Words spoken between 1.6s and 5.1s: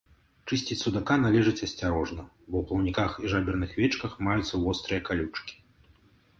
асцярожна, бо ў плаўніках і жаберных вечках маюцца вострыя